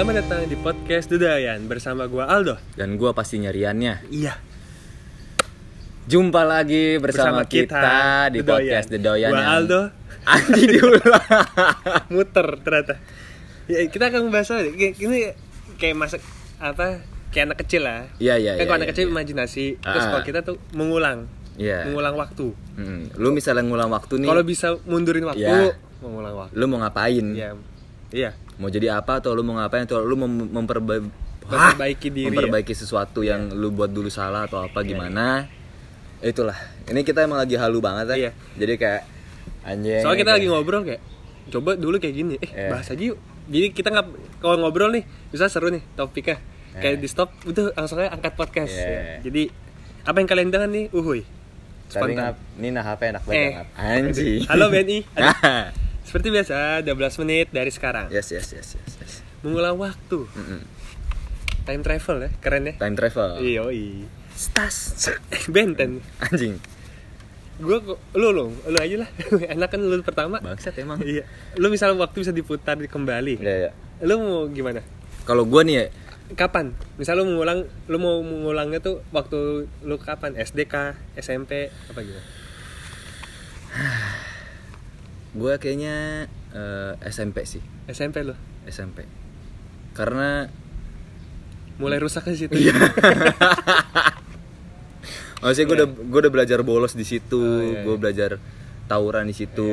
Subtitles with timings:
[0.00, 2.56] Selamat datang di podcast Dudayan bersama gua Aldo.
[2.72, 4.08] Dan gua pasti nyariannya.
[4.08, 4.32] Iya.
[6.08, 9.80] Jumpa lagi bersama, kita, di podcast The Doyan Gua yang- Aldo
[10.24, 11.20] Anjing diulang.
[12.16, 12.96] muter ternyata.
[13.68, 14.48] Ya, kita akan membahas?
[14.72, 15.36] Kayak- ini
[15.76, 16.24] kayak masak
[16.56, 17.04] apa?
[17.28, 18.08] Kayak anak kecil lah.
[18.16, 18.56] Iya iya.
[18.56, 19.12] kan iya, kalau anak iya, kecil iya.
[19.12, 19.66] imajinasi.
[19.84, 20.10] Terus Ah.
[20.16, 21.28] kalau kita tuh mengulang,
[21.60, 21.92] Iya.
[21.92, 22.56] mengulang waktu.
[22.80, 24.32] Mm, Lu misalnya ngulang waktu nih.
[24.32, 25.76] Kalau bisa mundurin waktu, Iya.
[26.00, 26.56] mengulang waktu.
[26.56, 27.36] lu mau ngapain?
[27.36, 27.52] Iya.
[28.16, 28.32] Iya.
[28.60, 31.08] Mau jadi apa atau lu mau ngapain atau lu mau memperbaiki
[31.42, 32.24] Memperbaiki diri.
[32.24, 32.30] ya?
[32.30, 35.48] memperbaiki sesuatu yang lu buat dulu salah atau apa gimana?
[36.20, 36.54] Itulah.
[36.84, 38.16] Ini kita emang lagi halu banget ya.
[38.18, 38.30] Iya.
[38.54, 39.02] Jadi kayak
[39.62, 39.98] anjing.
[39.98, 41.02] Soalnya kita kayak- lagi ngobrol kayak
[41.48, 42.36] coba dulu kayak gini.
[42.36, 42.68] Eh, Iya.
[42.70, 43.18] bahas aja yuk.
[43.48, 44.06] Jadi kita nggak
[44.38, 46.38] kalau ngobrol nih, bisa seru nih topiknya.
[46.72, 47.02] Kayak Iya.
[47.02, 48.70] di stop udah langsung aja angkat podcast.
[48.70, 48.86] Iya.
[48.86, 49.16] Ya.
[49.24, 49.42] Jadi
[50.02, 50.86] apa yang kalian dengar nih?
[50.92, 51.24] Uhuy.
[51.88, 52.22] Tapi Spontan.
[52.22, 53.50] ngap, ini nah HP enak banget Eh.
[53.74, 54.40] Anjing.
[54.46, 54.98] Halo BNI.
[56.10, 58.10] Seperti biasa, 12 menit dari sekarang.
[58.10, 58.92] yes yes yes yes.
[58.98, 59.12] yes.
[59.46, 60.26] Mengulang waktu.
[60.26, 60.58] Mm-mm.
[61.62, 62.74] Time travel ya, keren ya.
[62.82, 63.38] Time travel.
[63.38, 63.62] Iya,
[64.34, 64.90] Stas.
[65.54, 66.02] Benten.
[66.18, 66.58] Anjing.
[67.62, 67.78] Gue
[68.18, 69.10] lu lu, lu aja lah.
[69.54, 70.42] Enak kan lu pertama.
[70.42, 70.98] Bangsat emang.
[70.98, 71.30] Iya.
[71.62, 73.38] Lu misalnya waktu bisa diputar kembali.
[73.38, 73.70] Iya, iya.
[74.02, 74.82] Lu mau gimana?
[75.22, 75.84] Kalau gua nih ya,
[76.34, 76.74] kapan?
[76.98, 80.34] Misal lu mengulang, lu mau mengulangnya tuh waktu lu kapan?
[80.34, 80.98] SD kah?
[81.14, 81.70] SMP?
[81.86, 82.18] Apa gitu?
[85.32, 88.34] Gua kayaknya eh, SMP sih, SMP lu?
[88.64, 89.06] SMP.
[89.92, 90.46] Karena
[91.76, 92.52] Mulai rusak ke situ.
[92.52, 92.76] Iya.
[95.40, 97.96] maksudnya gua udah gua udah belajar bolos di situ, Oh, iya, iya.
[97.96, 98.30] belajar
[98.84, 99.68] tawuran di situ,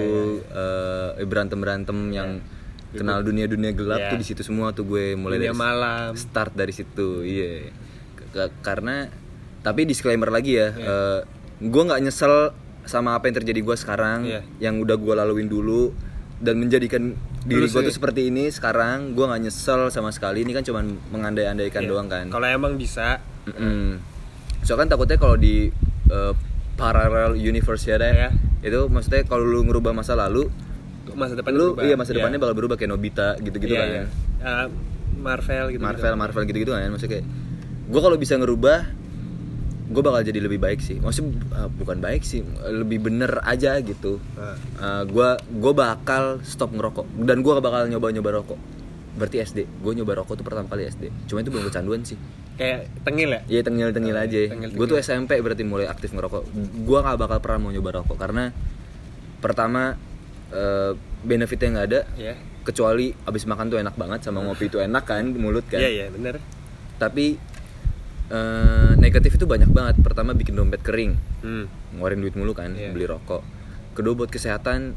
[1.22, 2.40] berantem berantem yang
[2.90, 4.10] kenal dunia dunia gelap Iya.
[4.10, 6.12] tuh di situ semua tuh gue mulai Dunia dari malam.
[6.16, 7.68] start dari situ, iya.
[8.32, 9.12] K- Karena
[9.60, 11.20] tapi disclaimer lagi ya, eh,
[11.62, 12.56] gua nggak nyesel
[12.88, 14.42] sama apa yang terjadi gua sekarang, Iya.
[14.60, 15.92] yang udah gua laluin dulu
[16.38, 17.80] dan menjadikan diri sih.
[17.80, 21.90] tuh seperti ini sekarang gua nggak nyesel sama sekali ini kan cuman mengandai-andaikan Iya.
[21.90, 24.00] doang kan Kalau emang bisa, Mm-mm.
[24.60, 25.72] Soalnya kan takutnya kalau di
[26.08, 26.34] uh,
[26.76, 28.30] parallel universe ya deh, Iya.
[28.62, 30.52] itu maksudnya kalau lu ngerubah masa lalu,
[31.14, 31.84] masa depan lu berubah.
[31.84, 32.18] iya masa Iya.
[32.20, 33.88] depannya bakal berubah kayak Nobita gitu-gitu Iya, kan.
[33.90, 34.04] iya.
[34.40, 34.66] Ah,
[35.18, 35.82] Marvel gitu.
[35.82, 36.84] Marvel, Marvel gitu-gitu kan.
[36.86, 37.26] Maksudnya kayak
[37.88, 38.78] gue kalau bisa ngerubah,
[39.88, 41.00] gue bakal jadi lebih baik sih.
[41.00, 44.20] Maksudnya uh, bukan baik sih, lebih bener aja gitu.
[44.36, 45.04] Ah.
[45.08, 48.60] gue gue bakal stop ngerokok dan gue bakal nyoba-nyoba rokok.
[49.18, 51.10] Berarti SD, gue nyoba rokok tuh pertama kali SD.
[51.26, 52.20] Cuma itu belum kecanduan sih.
[52.58, 53.42] Kayak tengil ya?
[53.48, 54.42] Iya tengil-tengil Oh, aja.
[54.50, 54.78] tengil-tengil.
[54.78, 56.44] Gue tuh SMP berarti mulai aktif ngerokok.
[56.86, 58.50] Gue gak bakal pernah mau nyoba rokok karena
[59.38, 59.94] pertama
[60.50, 62.02] eh, benefitnya nggak ada.
[62.14, 62.34] Iya.
[62.64, 65.80] Kecuali abis makan tuh enak banget sama ngopi itu enak kan mulut kan.
[65.80, 66.38] Iya, iya, bener.
[66.98, 67.38] Tapi
[68.28, 69.96] eh, negatif itu banyak banget.
[70.00, 71.66] Pertama bikin dompet kering, Hmm.
[71.96, 72.92] ngeluarin duit mulu kan, Iya.
[72.92, 73.42] beli rokok.
[73.94, 74.96] Kedua buat kesehatan,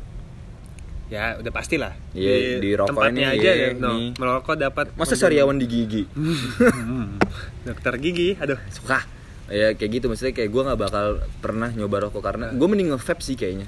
[1.10, 1.90] Ya, udah pasti lah.
[2.14, 3.98] Iya, di rokok tempatnya ini, aja iya, ya, no.
[3.98, 4.14] nih.
[4.14, 6.02] Merokok dapat masa sariawan di gigi?
[6.70, 7.18] Hmm.
[7.66, 8.54] Dokter gigi, aduh.
[8.70, 9.02] Suka.
[9.50, 13.26] Ya kayak gitu maksudnya kayak gue nggak bakal pernah nyoba rokok karena gue mending nge-vape
[13.26, 13.66] sih kayaknya.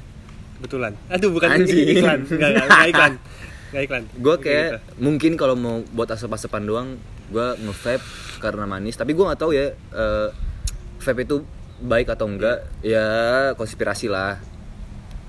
[0.62, 0.94] Betulan.
[1.10, 1.82] Aduh, bukan Anjing.
[1.98, 2.20] iklan.
[2.22, 2.50] Enggak
[2.86, 3.12] iklan.
[3.74, 4.02] Enggak iklan.
[4.14, 5.02] gue kayak gitu.
[5.02, 6.88] mungkin kalau mau buat asap-asapan doang
[7.32, 8.04] gue nge-vape
[8.38, 10.28] karena manis tapi gue nggak tahu ya eh,
[11.00, 11.42] vape itu
[11.80, 12.62] baik atau enggak.
[12.80, 13.06] Ya
[13.56, 14.38] konspirasi lah.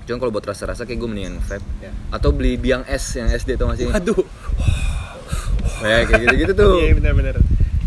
[0.04, 1.64] Cuma kalau buat rasa-rasa kayak gue mendingan vape.
[1.80, 1.90] Ya.
[2.12, 4.14] atau beli biang es yang SD tuh masih Aduh.
[5.82, 6.78] ya kayak gitu-gitu tuh.
[6.78, 7.34] Iya, benar-benar.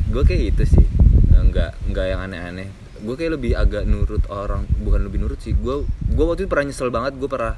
[0.07, 0.85] gue kayak gitu sih.
[1.31, 2.67] Enggak enggak yang aneh-aneh.
[2.97, 5.53] Gue kayak lebih agak nurut orang bukan lebih nurut sih.
[5.53, 7.15] Gue gue waktu itu pernah nyesel banget.
[7.15, 7.55] Gue pernah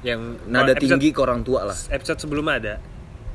[0.00, 1.76] Yang nada episode- tinggi ke orang tua lah.
[1.90, 2.74] Episode sebelumnya ada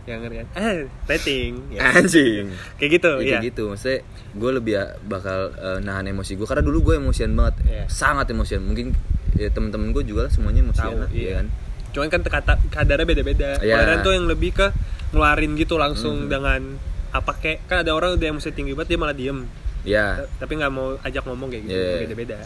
[0.05, 0.45] yang ngerian.
[0.53, 1.65] Ah, rating.
[1.69, 1.81] Ya.
[1.91, 3.31] anjing Kayak gitu, Ya, iya.
[3.35, 3.99] kayak gitu maksudnya
[4.31, 7.83] gue lebih ya bakal eh, nahan emosi gue karena dulu gue emosian banget Iya.
[7.87, 8.93] sangat emosian mungkin
[9.33, 11.33] ya temen-temen gue juga lah semuanya emosian Tahu, lah, ya iya.
[11.35, 11.47] kan
[11.89, 13.49] Cuman kan kata kadarnya beda-beda.
[13.59, 13.75] Iya.
[13.79, 14.67] Kalau tuh yang lebih ke
[15.09, 16.75] ngeluarin gitu langsung dengan
[17.09, 19.47] apa kayak kan ada orang udah emosi tinggi banget dia malah diem
[19.87, 21.95] ya tapi nggak mau ajak ngomong kayak gitu Iya.
[22.03, 22.37] beda-beda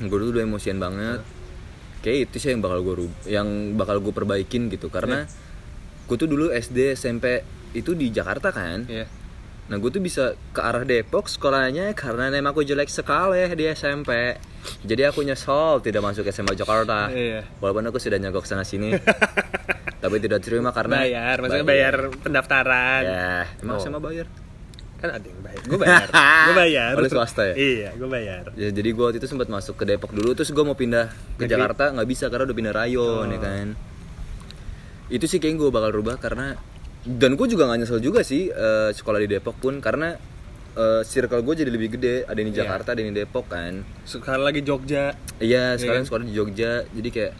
[0.00, 1.20] gue dulu udah emosian banget
[2.00, 2.94] kayak itu sih yang bakal gue
[3.26, 3.44] yang
[3.76, 5.28] bakal gue perbaikin gitu karena
[6.04, 7.40] gue tuh dulu SD SMP
[7.72, 9.06] itu di Jakarta kan Iya.
[9.64, 14.36] Nah gue tuh bisa ke arah Depok sekolahnya karena nem aku jelek sekali di SMP
[14.80, 17.48] Jadi aku nyesel tidak masuk SMA Jakarta Iya.
[17.58, 18.92] Walaupun aku sudah nyogok sana sini
[20.02, 23.28] Tapi tidak terima karena bayar maksudnya bayar pendaftaran Ya,
[23.58, 23.82] emang Oh.
[23.82, 24.28] SMA bayar
[24.94, 26.08] kan ada yang bayar gue bayar
[26.48, 27.54] gue bayar lu swasta ya?
[27.54, 30.60] iya gue bayar ya, Jadi gue waktu itu sempat masuk ke Depok dulu Terus gue
[30.60, 31.50] mau pindah ke Negeri?
[31.50, 33.40] Jakarta nggak bisa karena udah pindah rayon ya Oh.
[33.42, 33.66] kan
[35.14, 36.58] Itu sih kayaknya gue bakal rubah karena
[37.00, 40.10] Dan gue juga gak nyesel juga sih eh, sekolah di Depok pun Karena
[40.74, 42.24] eh, circle gue jadi lebih gede.
[42.24, 42.60] Ada yang di Iya.
[42.60, 43.86] Jakarta, ada yang di Depok kan.
[44.02, 45.14] Sekarang lagi Jogja.
[45.38, 46.08] Iya, sekarang kan?
[46.08, 47.32] sekolah di Jogja, jadi kayak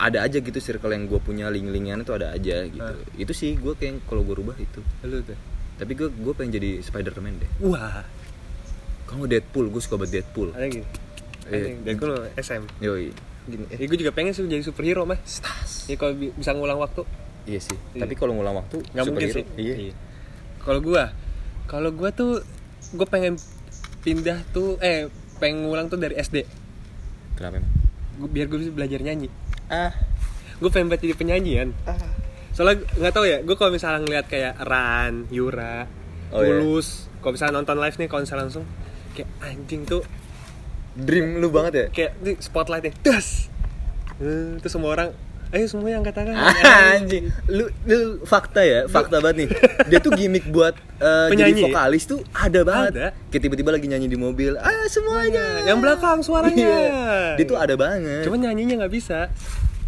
[0.00, 2.80] ada aja gitu circle yang gue punya link-linkan itu ada aja gitu.
[2.80, 2.96] Ah.
[3.14, 4.80] itu sih gue kayak kalau gue rubah itu.
[5.04, 5.36] Lu tuh?
[5.76, 7.50] Tapi gue gue pengen jadi Spider-Man deh.
[7.62, 8.02] Wah.
[9.04, 10.50] Kamu Deadpool gue suka banget Deadpool.
[10.50, 10.86] Ada gini
[11.46, 11.92] Iya.
[11.92, 13.10] gue SM yoi
[13.46, 13.76] gini eh.
[13.76, 15.16] Ya, gue juga pengen sih jadi superhero mah.
[15.22, 15.86] Stas.
[15.86, 17.02] Ya kalau bi- bisa ngulang waktu.
[17.42, 18.00] Iya sih Iya.
[18.00, 19.44] tapi kalau ngulang waktu nggak mungkin sih.
[19.46, 19.94] Superhero, iya.
[20.58, 21.04] Kalau gua
[21.64, 22.44] kalau gua tuh
[22.90, 23.38] gue pengen
[24.00, 26.44] pindah tuh eh pengen ngulang tuh dari SD
[27.32, 27.72] kenapa emang?
[28.18, 29.28] Gua- biar gue bisa belajar nyanyi.
[29.66, 29.94] Ah.
[30.56, 31.68] Gue pengen banget jadi penyanyi kan.
[32.50, 35.88] Soalnya nggak tahu ya gue kalau misalnya ngeliat kayak Ran Yura
[36.28, 36.60] Oh, iya.
[36.60, 38.62] Tulus kalau misalnya nonton live nih konser langsung
[39.10, 40.04] kayak anjing tuh
[40.92, 41.86] dream lu banget ya?
[41.90, 43.46] Kayak di spotlightnya das
[44.16, 45.10] Eh, terus semua orang
[45.50, 46.36] ayo semua yang angkat tangan.
[46.94, 47.26] Anjing.
[47.48, 49.48] Lu, lu fakta ya fakta banget nih.
[49.88, 51.62] Dia tuh gimmick buat eh, jadi Penyanyi.
[51.66, 52.92] vokalis tuh ada banget.
[52.94, 53.06] Ada.
[53.28, 54.54] kayak tiba-tiba lagi nyanyi di mobil.
[54.54, 55.64] Ah semuanya.
[55.64, 56.54] Yang belakang suaranya.
[56.54, 57.34] Iya.
[57.34, 58.22] dia tuh ada banget.
[58.22, 59.26] Cuman nyanyinya nggak bisa.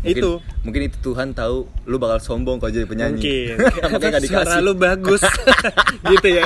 [0.03, 0.31] Mungkin- itu.
[0.67, 3.23] mungkin itu Tuhan tahu lu bakal sombong kalau jadi penyanyi.
[3.23, 3.55] Mungkin.
[3.95, 4.61] Makanya gak suara dikasih.
[4.67, 5.23] lu bagus.
[6.11, 6.45] Gitu ya.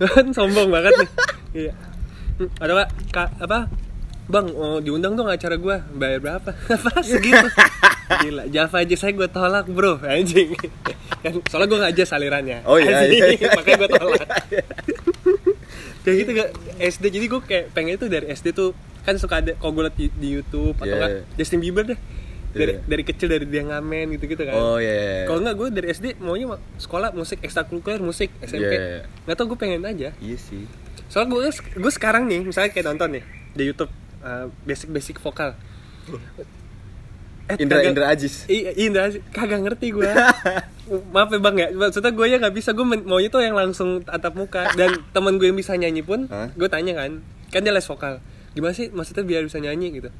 [0.00, 1.08] Kan sombong banget nih.
[1.52, 1.72] Iya.
[2.36, 3.58] Hmm, ada pak Kak, apa
[4.26, 5.86] bang oh, diundang dong acara gua.
[5.88, 6.50] Bayar berapa?
[6.74, 7.46] Apa segitu
[8.22, 9.98] gila Java aja saya gua tolak bro.
[9.98, 10.54] Anjing.
[11.22, 12.58] Kan soalnya gua nggak aja salirannya.
[12.62, 13.48] Oh, iya, Anjing, iya, iya.
[13.54, 14.26] makanya gua tolak.
[16.02, 18.70] Kayak gitu gak SD jadi gua kayak pengen itu dari SD tuh
[19.02, 20.94] kan suka ada kalau gua liat di, di YouTube atau Iya.
[20.96, 21.98] enggak Justin Bieber deh.
[22.50, 22.80] Dari Iya.
[22.82, 24.54] dari kecil dari dia ngamen gitu gitu kan.
[24.54, 28.70] Oh iya kalau nggak gue dari SD maunya ma- sekolah musik ekstrakurikuler musik SMP.
[28.70, 29.04] Iya.
[29.26, 30.14] Nggak tau gue pengen aja.
[30.16, 30.64] iya sih.
[31.06, 33.92] Soalnya gue gue sekarang nih misalnya kayak nonton nih di YouTube
[34.62, 35.54] basic basic vokal.
[37.46, 39.22] Eh, Indra kagak- Indra Ajis Iya, Indra Aziz.
[39.30, 40.10] kagak ngerti gue.
[41.14, 42.70] Maaf ya bang ya, maksudnya gue ya nggak bisa.
[42.72, 44.74] Gue maunya tuh yang langsung tatap muka.
[44.74, 46.50] Dan teman gue yang bisa nyanyi pun, Hah?
[46.50, 48.18] gue tanya kan, kan dia les vokal.
[48.52, 50.10] Gimana sih maksudnya biar bisa nyanyi gitu?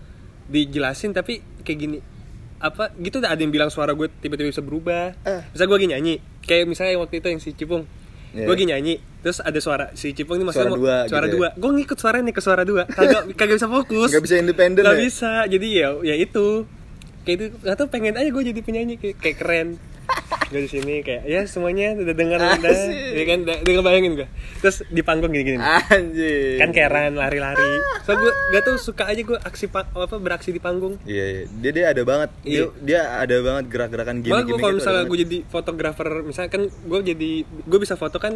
[0.46, 1.98] Dijelasin tapi kayak gini
[2.56, 5.18] apa gitu ada yang bilang suara gue tiba-tiba bisa berubah.
[5.20, 5.42] Eh.
[5.50, 7.84] Misal gue lagi nyanyi, kayak misalnya waktu itu yang si Cipung,
[8.32, 8.46] Iya.
[8.46, 8.94] gue lagi nyanyi,
[9.26, 11.48] terus ada suara si Cipung ini maksudnya Suara dua suara gitu dua.
[11.58, 14.08] Gue ngikut suaranya nih ke suara dua, kagak kagak bisa fokus.
[14.14, 15.02] Nggak bisa independen Nggak ya?
[15.02, 16.46] bisa jadi ya ya itu
[17.26, 19.68] kayak itu tahu pengen aja gue jadi penyanyi kayak, kayak keren
[20.46, 22.94] gue di sini kayak ya semuanya udah dengar udah Asik.
[23.12, 27.72] ya kan udah, udah ngebayangin gue terus di panggung gini gini anjing kan keren lari-lari
[28.00, 31.42] so gue gak tau suka aja gue aksi pa- apa beraksi di panggung Iya, iya.
[31.52, 32.30] dia dia ada banget.
[32.40, 32.64] Dia, Iya.
[32.80, 37.00] dia ada banget gerak-gerakan gini Malah gue kalau misalnya gue jadi fotografer, misalnya kan gue
[37.04, 38.32] jadi gue bisa foto kan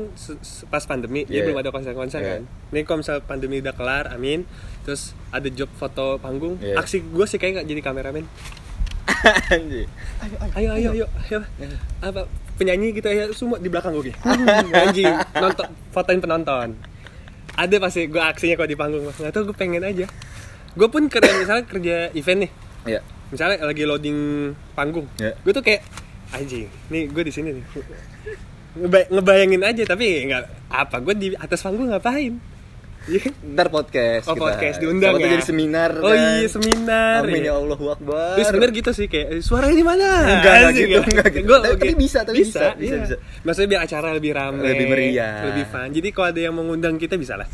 [0.66, 2.30] pas pandemi, jadi belum ada konser-konser Iya.
[2.30, 2.40] kan.
[2.70, 4.42] Nih kalau misalnya pandemi udah kelar, amin.
[4.82, 6.74] Terus ada job foto panggung, Iya.
[6.76, 8.24] aksi gue sih kayak nggak jadi kameramen.
[9.48, 9.88] Anjing.
[10.52, 11.38] Ayo ayo ayo, ayo.
[12.00, 12.24] apa
[12.56, 14.18] penyanyi gitu ya semua di belakang gue gitu.
[14.84, 16.68] Anjing, nonton fotoin penonton.
[17.52, 20.04] Ada pasti gue aksinya kalau di panggung, nggak tahu gue pengen aja.
[20.70, 22.50] Gue pun kerja misalnya kerja event nih,
[22.86, 23.00] Iya.
[23.28, 24.18] misalnya lagi loading
[24.72, 25.34] panggung Ya.
[25.36, 25.82] gue tuh kayak
[26.30, 27.64] anjing nih gue di sini nih
[28.72, 32.49] Ngeba- ngebayangin aja tapi nggak apa gue di atas panggung ngapain Iya.
[33.54, 34.42] Ntar podcast oh kita.
[34.42, 36.20] podcast diundang tuh ya jadi seminar oh kan.
[36.38, 37.50] iya seminar Amin iya.
[37.50, 38.32] ya Allah Akbar.
[38.36, 40.08] Terus sebenarnya gitu sih kayak eh, suaranya di mana?
[40.20, 41.46] Enggak, enggak gitu, enggak gitu.
[41.46, 41.80] Gua- Tapi- oke.
[41.80, 42.96] tapi bisa, tapi bisa, bisa, iya.
[43.02, 43.16] bisa.
[43.42, 45.34] Maksudnya biar acara lebih ramai, Lebih meriah.
[45.46, 45.88] lebih fun.
[45.88, 47.48] Jadi kalau ada yang mengundang kita bisa lah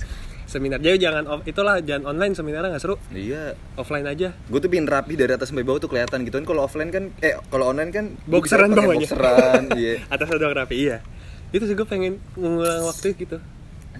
[0.46, 0.78] seminar.
[0.78, 3.54] Jadi jangan off- itulah jangan online seminarnya nggak seru, Iya.
[3.74, 4.30] offline aja.
[4.46, 6.44] Gue tuh pingin rapi dari atas sampai bawah tuh kelihatan gitu kan.
[6.44, 9.06] Kalau offline kan, eh kalau online kan bisa Boxeran bawahnya.
[9.06, 9.94] Boxeran, iya.
[10.06, 11.02] Atas doang rapi, iya.
[11.50, 13.38] Itu sih gue pengen mengulang waktu gitu.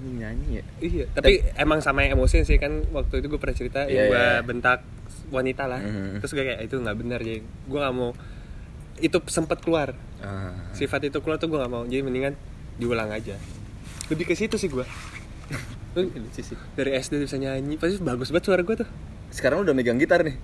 [0.06, 0.64] Anjing nyanyi ya.
[0.78, 4.06] Iya, tapi emang sama yang emosi sih kan waktu itu gue pernah cerita Iya, yang
[4.06, 4.38] gue iya.
[4.40, 4.80] bentak
[5.28, 5.80] wanita lah.
[5.80, 6.22] Mhm.
[6.22, 8.14] Terus gue kayak itu nggak benar jadi gue nggak mau
[8.96, 10.72] itu sempat keluar Ah.
[10.72, 12.32] sifat itu keluar tuh gue nggak mau jadi mendingan
[12.76, 13.36] diulang aja
[14.08, 14.80] lebih ke situ sih gue
[16.72, 18.88] dari SD bisa nyanyi pasti bagus banget suara gue tuh
[19.28, 20.36] Sekarang udah megang gitar nih.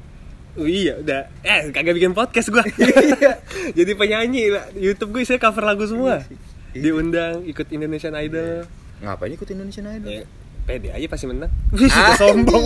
[0.55, 2.61] oh, iya udah eh kagak bikin podcast gue
[3.09, 3.41] Iya.
[3.73, 6.37] jadi penyanyi lah YouTube gue saya cover lagu semua Iya.
[6.73, 6.83] Iya.
[6.85, 8.69] diundang ikut Indonesian Idol
[9.03, 10.09] Ngapain ikut Indonesian Idol?
[10.09, 10.23] ya,
[10.63, 11.51] pede aja pasti menang.
[11.75, 12.65] Sudah sombong.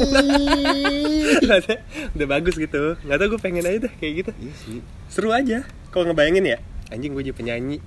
[1.42, 1.74] Ada.
[2.12, 3.00] udah bagus gitu.
[3.02, 4.30] Nggak tau gue pengen aja deh kayak gitu.
[4.36, 4.78] Iya sih.
[5.08, 5.64] seru aja.
[5.88, 6.58] Kalau ngebayangin ya?
[6.92, 7.80] Anjing gue jadi penyanyi.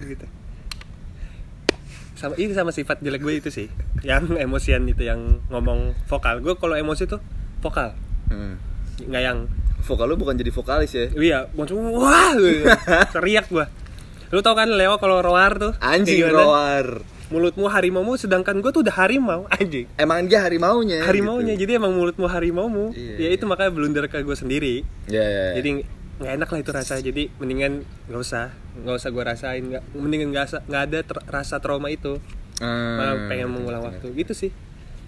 [0.00, 0.26] Gitu.
[2.14, 3.66] Sama ini sama sifat jelek gue itu sih.
[4.00, 6.38] Yang emosian itu yang ngomong vokal.
[6.38, 7.18] Gue kalau emosi tuh
[7.60, 7.92] vokal.
[8.30, 8.56] Hmm.
[9.00, 9.38] nggak yang
[9.80, 11.08] Vokal lu bukan jadi vokalis ya?
[11.16, 12.36] iya langsung wah!
[12.36, 12.68] Gitu.
[13.16, 13.64] teriak gue
[14.30, 17.02] lu tau kan Leo kalau roar tuh Anjing roar.
[17.28, 21.02] mulutmu harimaumu sedangkan gue tuh udah harimau anjing Emang dia harimaunya.
[21.02, 21.62] harimaunya gitu.
[21.62, 23.30] jadi emang mulutmu harimaumu Iya, ya iya.
[23.32, 25.24] itu makanya blunder ke gue sendiri Iya, iya.
[25.24, 25.46] iya.
[25.56, 25.68] jadi
[26.20, 27.72] nggak enak lah itu rasa jadi mendingan
[28.06, 32.18] nggak usah nggak usah gue rasain nggak mendingan nggak nggak ada ter- rasa trauma itu
[32.60, 32.68] Hmm.
[32.92, 34.52] malah pengen mengulang waktu gitu sih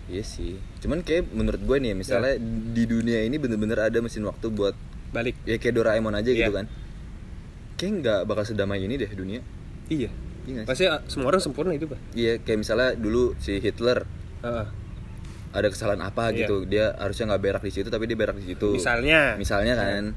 [0.02, 0.56] Iya sih.
[0.78, 2.40] Cuman kayak menurut gue nih, misalnya Ya.
[2.72, 4.72] di dunia ini bener-bener ada mesin waktu buat
[5.10, 6.48] balik ya kayak Doraemon aja gitu Iya.
[6.50, 6.66] kan
[7.82, 9.42] kayak nggak bakal sedamai ini deh dunia.
[9.90, 10.10] Iya.
[10.42, 11.98] Iya pasti ah, semua orang sempurna itu pak.
[12.14, 14.06] Iya kayak misalnya dulu si Hitler
[14.42, 14.66] Heeh.
[15.50, 16.46] ada kesalahan apa Iya.
[16.46, 16.62] gitu.
[16.66, 18.70] Dia harusnya nggak berak di situ tapi dia berak di situ.
[18.70, 19.34] Misalnya.
[19.34, 20.14] Misalnya kan.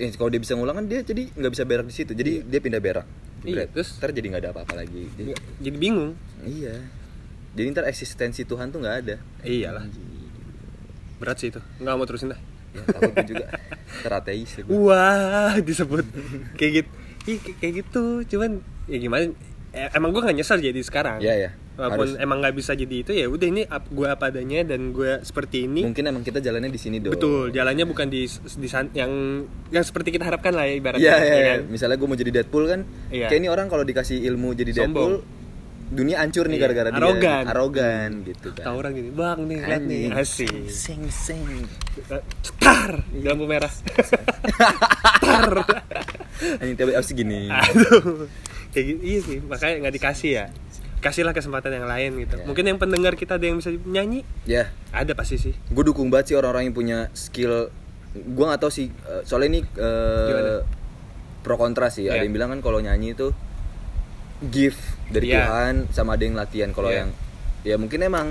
[0.00, 2.12] Eh, kalau dia bisa ngulang kan dia jadi nggak bisa berak di situ.
[2.16, 3.04] Jadi dia pindah berak.
[3.42, 3.98] Iya, terus?
[3.98, 5.10] ntar jadi nggak ada apa-apa lagi.
[5.18, 6.14] Jadi, jadi bingung.
[6.46, 6.80] Iya.
[7.52, 9.16] Jadi ntar eksistensi Tuhan tuh nggak ada.
[9.44, 9.84] Iyalah.
[11.20, 11.60] Berat sih itu.
[11.82, 13.46] Nggak mau terusin dah ya takut gue juga
[14.00, 14.72] terateis ya gue.
[14.74, 16.04] wah disebut
[16.56, 16.90] kayak gitu
[17.22, 19.24] Ih, kayak- gitu cuman ya gimana
[19.72, 21.50] Eh, emang gue gak nyesal jadi sekarang Iya, iya.
[21.80, 22.20] walaupun Harus.
[22.20, 25.80] emang nggak bisa jadi itu ya udah ini gue apa adanya dan gue seperti ini
[25.80, 29.12] mungkin emang kita jalannya di sini dong betul jalannya bukan di, di yang
[29.72, 31.48] yang seperti kita harapkan lah ya ibaratnya Iya, iya, ya iya.
[31.48, 31.60] kan?
[31.72, 33.26] Misalnya gue mau jadi Deadpool kan, Iya.
[33.26, 35.24] kayak ini orang kalau dikasih ilmu jadi Sombong.
[35.92, 36.98] Dunia hancur nih Iya, gara-gara dia.
[36.98, 37.44] arogan.
[37.46, 38.64] Arogan gitu kan.
[38.64, 41.44] tahu orang gini bang nih lihat nih asik Sing sing.
[42.40, 43.68] cetar lampu merah
[46.58, 47.46] Anjing tapi harus gini.
[47.46, 48.26] aduh
[48.72, 50.44] kayak gitu iya sih makanya nggak dikasih ya
[50.98, 52.46] kasihlah kesempatan yang lain gitu Iya.
[52.46, 56.32] mungkin yang pendengar kita ada yang bisa nyanyi Ya, ada pasti sih gue dukung banget
[56.32, 57.68] sih orang-orang yang punya skill.
[58.12, 60.52] Gue nggak tahu sih, eh, soalnya ini eh, Gimana?
[61.40, 62.06] pro kontra sih.
[62.06, 62.22] Ada Iya.
[62.22, 63.32] yang bilang kan kalau nyanyi itu
[64.44, 65.44] gift dari Iya.
[65.44, 66.70] Tuhan, sama ada yang latihan.
[66.70, 66.98] Kalau Iya.
[66.98, 67.10] yang
[67.62, 68.26] ya mungkin emang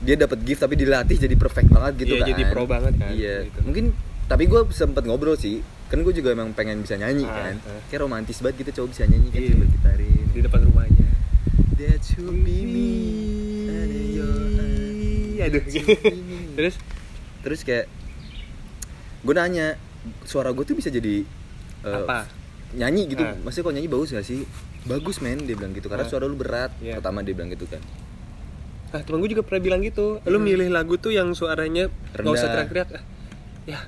[0.00, 2.28] dia dapat gift tapi dilatih jadi perfect banget gitu Iya, kan.
[2.28, 3.36] jadi pro banget kan, Iya.
[3.46, 3.58] gitu.
[3.62, 3.84] Mungkin
[4.24, 5.60] tapi gue sempet ngobrol sih.
[5.84, 7.54] Kan gue juga emang pengen bisa nyanyi Ah, kan.
[7.62, 7.80] ah.
[7.86, 9.50] Kayak romantis banget gitu cowok bisa nyanyi kan Iya.
[9.52, 10.24] sambil gitarin.
[10.34, 11.08] di depan rumahnya
[11.76, 12.90] That should be me.
[15.36, 15.60] aduh
[16.56, 16.74] terus
[17.44, 17.86] Terus kayak
[19.20, 19.76] gue nanya
[20.24, 21.28] suara gue tuh bisa jadi
[21.84, 22.24] eh, Apa?
[22.72, 23.20] nyanyi gitu.
[23.20, 23.36] Ah.
[23.38, 24.48] Maksudnya kok nyanyi bagus gak sih?
[24.84, 26.08] Bagus men dia bilang gitu karena Ah.
[26.08, 26.70] suara lu berat.
[26.78, 26.98] Iya.
[26.98, 27.80] Pertama dia bilang gitu kan.
[28.86, 32.46] nah temen gue juga pernah bilang gitu lu milih lagu tuh yang suaranya nggak usah
[32.46, 32.62] Rendah.
[32.70, 33.02] teriak-teriak Ah,
[33.66, 33.78] ya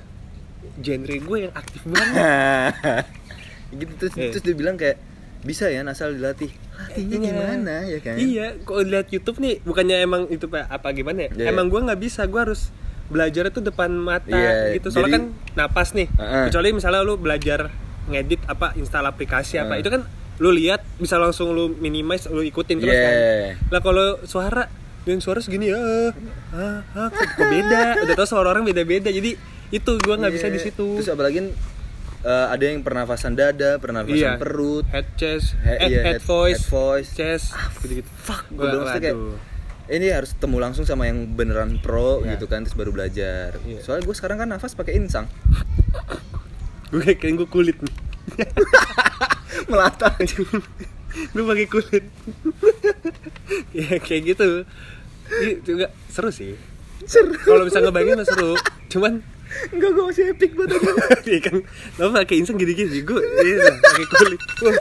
[0.76, 2.10] genre gue yang aktif banget
[3.78, 4.34] gitu terus Eh.
[4.34, 4.98] terus dia bilang kayak
[5.40, 6.50] bisa ya asal dilatih.
[6.90, 7.22] Latihnya Iya.
[7.24, 8.14] gimana ya kan?
[8.18, 11.30] Iya, kok lihat YouTube nih bukannya emang itu Pak, apa gimana ya?
[11.36, 11.44] Iya.
[11.48, 12.74] Emang gua nggak bisa, gua harus
[13.06, 14.90] belajar itu depan mata Iya, gitu.
[14.90, 15.24] Soalnya jadi- kan
[15.54, 16.10] napas nih.
[16.10, 16.44] Heeh.
[16.50, 17.70] Kecuali misalnya lu belajar
[18.06, 19.86] ngedit apa install aplikasi apa, Heeh.
[19.86, 20.02] itu kan
[20.36, 23.02] lu lihat bisa langsung lu minimize, lu ikutin terus Iya.
[23.02, 23.14] kan.
[23.68, 24.68] Lah kalau suara
[25.04, 29.38] yang suara segini ya ah, ah, kok, kok beda udah tau suara orang beda-beda jadi
[29.68, 30.52] itu gua nggak bisa Iya.
[30.52, 31.46] di situ Terus apalagi
[32.20, 34.34] eh, ada yang pernafasan dada, pernafasan Iya.
[34.34, 34.82] perut.
[34.88, 37.10] head chest He- head, iya, head, head- voice head voice.
[37.12, 39.14] chest gitu-gitu Fuck, gue Gua- bilang kayak
[39.86, 42.34] ini harus ketemu langsung sama yang beneran pro Iya.
[42.34, 43.54] gitu kan terus baru belajar.
[43.62, 43.78] Iya.
[43.80, 45.30] Soalnya gue sekarang kan nafas pakai insang.
[46.88, 47.94] gue kayak gue kulit nih
[49.66, 50.10] Melata.
[51.26, 52.04] gue pakai kulit
[53.72, 54.68] ya kayak gitu
[55.26, 56.52] Ini juga seru sih
[57.02, 57.32] Seru.
[57.38, 58.52] kalau bisa ngebayangin mah seru
[58.88, 59.25] cuman
[59.72, 60.82] Enggak gue masih epic banget.
[61.30, 61.56] iya kan
[61.96, 64.76] lo pakai insang gini-gini gue iya, pakai kulit Wah,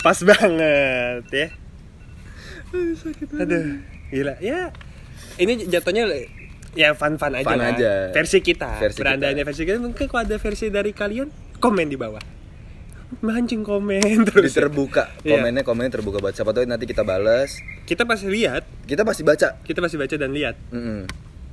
[0.00, 1.48] pas banget ya
[3.34, 3.64] aduh
[4.08, 4.70] gila ya
[5.36, 6.06] ini jatuhnya
[6.72, 7.72] ya fun-fun aja Fun lah.
[7.72, 7.92] aja.
[8.12, 9.48] versi kita Versi berandanya kita.
[9.48, 12.20] versi kita mungkin kalau ada versi dari kalian komen di bawah
[13.18, 15.36] mancing komen terus terbuka Iya.
[15.36, 16.36] komennya komennya terbuka banget.
[16.38, 17.58] Siapa tahu nanti kita balas.
[17.82, 19.56] kita pasti lihat Kita pasti baca.
[19.60, 21.06] kita pasti baca dan lihat Mm-mm.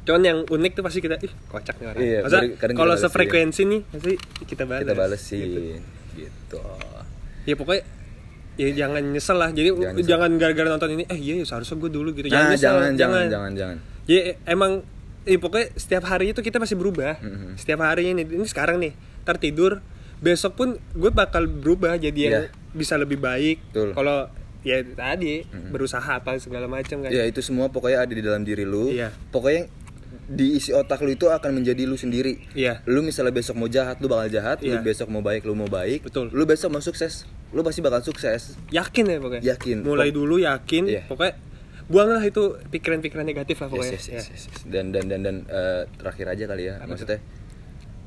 [0.03, 2.19] cuman yang unik tuh pasti kita ih kocak nih orang Iya,
[2.73, 5.61] kalau sefrekuensi nih pasti kita balas Kita balesin gitu.
[6.17, 6.59] gitu.
[7.43, 7.83] ya pokoknya
[8.53, 11.89] ya jangan nyesel lah jadi Jangan jangan, gara-gara nonton ini eh iya ya seharusnya gue
[11.89, 13.77] dulu gitu Nah, nyesel, jangan jangan jangan jangan.
[14.05, 14.83] ya emang
[15.23, 17.55] eh, pokoknya setiap hari itu kita masih berubah Mhm.
[17.55, 18.91] setiap hari ini ini sekarang nih
[19.21, 19.79] ntar tidur
[20.23, 22.55] besok pun gue bakal berubah jadi yang Iya.
[22.71, 23.59] bisa lebih baik
[23.91, 24.31] kalau
[24.63, 28.63] ya tadi berusaha apa segala macam kan Ya itu semua pokoknya ada di dalam diri
[28.63, 28.87] lu.
[28.89, 29.11] Iya.
[29.29, 29.67] Pokoknya
[30.23, 32.39] di isi otak lu itu akan menjadi lu sendiri.
[32.53, 32.79] Iya.
[32.85, 34.63] Lu misalnya besok mau jahat, lu bakal jahat.
[34.63, 34.79] Lu Iya.
[34.79, 36.07] besok mau baik, lu mau baik.
[36.07, 36.31] Betul.
[36.31, 38.55] Lu besok mau sukses, lu pasti bakal sukses.
[38.71, 39.77] yakin ya pokoknya Yakin.
[39.83, 41.03] mulai Pok- dulu yakin Iya.
[41.05, 41.33] pokoknya
[41.83, 44.31] buanglah itu pikiran-pikiran negatif lah pokoknya Yes, yes, Ya.
[44.31, 44.63] yes, yes.
[44.63, 47.19] Dan dan dan dan eh, terakhir aja kali ya, Apa maksudnya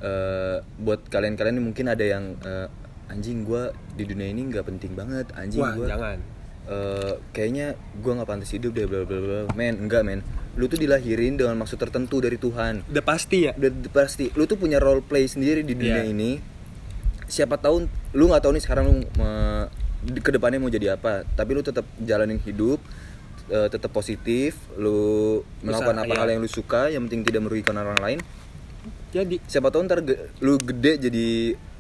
[0.01, 2.69] eh, buat kalian-kalian mungkin ada yang eh,
[3.07, 6.19] anjing gua di dunia ini nggak penting banget, anjing gua jangan
[6.67, 9.41] eh, kayaknya gua nggak pantas hidup deh, bla bla bla.
[9.55, 10.21] Men, enggak men.
[10.57, 12.89] Lu tuh dilahirin dengan maksud tertentu dari Tuhan.
[12.89, 16.11] udah pasti ya Udah udah pasti, lu tuh punya role play sendiri di dunia Iya.
[16.11, 16.41] ini.
[17.29, 17.85] Siapa tahu
[18.17, 18.97] lu nggak tahu nih sekarang lu
[20.07, 22.79] di ke depannya mau jadi apa, tapi lu tetap jalanin hidup
[23.47, 26.21] eh, tetap positif, lu melakukan Usaha, apa iya.
[26.23, 28.19] hal yang lu suka yang penting tidak merugikan orang lain.
[29.09, 31.27] Jadi Siapa tahu ntar ge- lu gede jadi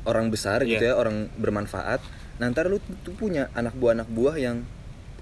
[0.03, 0.93] orang besar gitu Iya.
[0.93, 1.99] ya, orang bermanfaat.
[2.37, 4.63] Nah, ntar lu tuh punya anak buah anak buah yang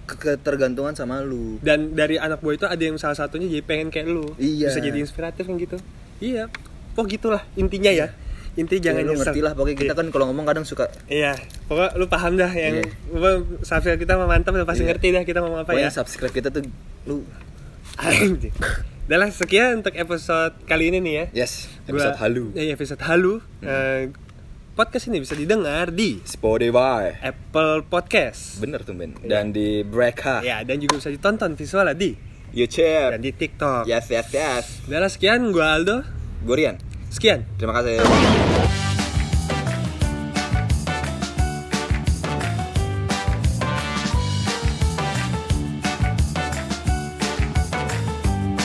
[0.04, 1.56] ke- ketergantungan sama lu.
[1.60, 4.68] dan dari anak buah itu ada yang salah satunya jadi pengen kayak lu Iya.
[4.68, 5.80] bisa jadi inspiratif kan gitu
[6.20, 6.44] iya
[6.92, 8.12] oh gitulah intinya ya
[8.54, 11.32] inti jangan jangan lu ngerti lah pokoknya kita kan kalau ngomong kadang suka iya
[11.64, 13.30] pokok lu paham dah yang Iya.
[13.64, 14.92] subscribe kita mah mantap pasti Iya.
[14.92, 16.62] ngerti dah kita mau apa pokoknya ya subscribe kita tuh
[17.08, 17.24] lu
[19.04, 19.06] Anjing.
[19.06, 21.44] Udah lah sekian untuk episode kali ini nih ya.
[21.44, 22.44] Yes episode Gua- halu.
[22.56, 23.34] Iya episode halu.
[23.60, 24.08] Eh,
[24.74, 27.14] Podcast ini bisa didengar di Spotify.
[27.22, 28.58] Apple Podcast.
[28.58, 29.14] Bener tuh Ben.
[29.22, 32.10] Dan di Breaka Ya dan juga bisa ditonton visualnya di
[32.50, 33.14] YouTube.
[33.14, 33.86] Dan di TikTok.
[33.86, 34.64] Yes yes yes.
[34.90, 35.54] Udah lah sekian.
[35.54, 36.02] Gua Aldo.
[36.42, 36.80] Gorian
[37.12, 37.46] Sekian.
[37.54, 38.02] Terima kasih